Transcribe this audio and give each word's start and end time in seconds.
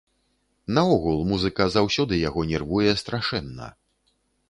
Наогул, 0.77 1.21
музыка 1.33 1.69
заўсёды 1.77 2.13
яго 2.27 2.49
нервуе 2.51 2.99
страшэнна. 3.07 3.73